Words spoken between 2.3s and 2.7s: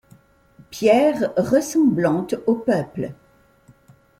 au